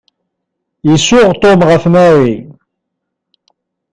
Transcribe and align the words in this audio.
Isuɣ 0.93 1.29
Tom 1.41 1.59
ɣef 1.69 1.83
Mary. 1.93 2.35